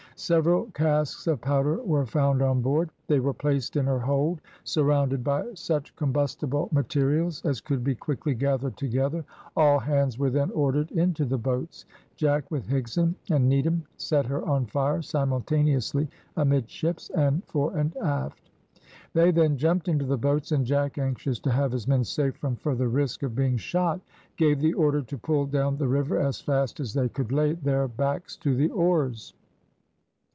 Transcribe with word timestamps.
Several 0.17 0.65
casks 0.75 1.25
of 1.25 1.41
powder 1.41 1.81
were 1.81 2.05
found 2.05 2.43
on 2.43 2.61
board. 2.61 2.91
They 3.07 3.19
were 3.19 3.33
placed 3.33 3.75
in 3.75 3.87
her 3.87 3.97
hold, 3.97 4.39
surrounded 4.63 5.23
by 5.23 5.55
such 5.55 5.95
combustible 5.95 6.69
materials 6.71 7.43
as 7.43 7.59
could 7.59 7.83
be 7.83 7.95
quickly 7.95 8.35
gathered 8.35 8.77
together. 8.77 9.25
All 9.57 9.79
hands 9.79 10.19
were 10.19 10.29
then 10.29 10.51
ordered 10.51 10.91
into 10.91 11.25
the 11.25 11.39
boats; 11.39 11.85
Jack, 12.17 12.51
with 12.51 12.67
Higson 12.67 13.15
and 13.31 13.49
Needham, 13.49 13.81
set 13.97 14.27
her 14.27 14.45
on 14.47 14.67
fire 14.67 15.01
simultaneously 15.01 16.07
amidships 16.37 17.09
and 17.15 17.43
fore 17.47 17.75
and 17.75 17.97
aft. 17.97 18.51
They 19.13 19.31
then 19.31 19.57
jumped 19.57 19.87
into 19.87 20.05
the 20.05 20.19
boats, 20.19 20.51
and 20.51 20.67
Jack, 20.67 20.99
anxious 20.99 21.39
to 21.39 21.51
have 21.51 21.71
his 21.71 21.87
men 21.87 22.03
safe 22.03 22.35
from 22.35 22.57
further 22.57 22.89
risk 22.89 23.23
of 23.23 23.33
being 23.33 23.57
shot, 23.57 23.99
gave 24.37 24.59
the 24.59 24.73
order 24.73 25.01
to 25.01 25.17
pull 25.17 25.47
down 25.47 25.77
the 25.77 25.87
river 25.87 26.19
as 26.19 26.39
fast 26.39 26.79
as 26.79 26.93
they 26.93 27.09
could 27.09 27.31
lay 27.31 27.53
their 27.53 27.87
backs 27.87 28.37
to 28.37 28.53
the 28.55 28.69
oars. 28.69 29.33